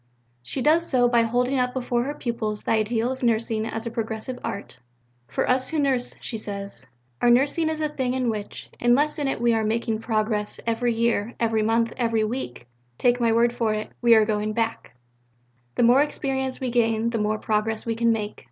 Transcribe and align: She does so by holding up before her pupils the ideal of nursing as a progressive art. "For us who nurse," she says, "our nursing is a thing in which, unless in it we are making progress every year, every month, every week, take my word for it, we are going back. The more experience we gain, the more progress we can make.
She 0.41 0.63
does 0.63 0.89
so 0.89 1.07
by 1.07 1.21
holding 1.21 1.59
up 1.59 1.75
before 1.75 2.05
her 2.05 2.15
pupils 2.15 2.63
the 2.63 2.71
ideal 2.71 3.11
of 3.11 3.21
nursing 3.21 3.67
as 3.67 3.85
a 3.85 3.91
progressive 3.91 4.39
art. 4.43 4.79
"For 5.27 5.47
us 5.47 5.69
who 5.69 5.77
nurse," 5.77 6.15
she 6.19 6.39
says, 6.39 6.87
"our 7.21 7.29
nursing 7.29 7.69
is 7.69 7.81
a 7.81 7.87
thing 7.89 8.15
in 8.15 8.31
which, 8.31 8.71
unless 8.79 9.19
in 9.19 9.27
it 9.27 9.39
we 9.39 9.53
are 9.53 9.63
making 9.63 9.99
progress 9.99 10.59
every 10.65 10.95
year, 10.95 11.35
every 11.39 11.61
month, 11.61 11.93
every 11.97 12.23
week, 12.23 12.65
take 12.97 13.19
my 13.21 13.31
word 13.31 13.53
for 13.53 13.75
it, 13.75 13.91
we 14.01 14.15
are 14.15 14.25
going 14.25 14.53
back. 14.53 14.95
The 15.75 15.83
more 15.83 16.01
experience 16.01 16.59
we 16.59 16.71
gain, 16.71 17.11
the 17.11 17.19
more 17.19 17.37
progress 17.37 17.85
we 17.85 17.93
can 17.93 18.11
make. 18.11 18.39